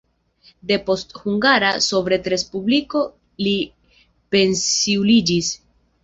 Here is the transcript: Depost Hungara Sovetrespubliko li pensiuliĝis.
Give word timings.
Depost 0.69 1.11
Hungara 1.17 1.67
Sovetrespubliko 1.87 3.01
li 3.47 3.53
pensiuliĝis. 4.37 5.51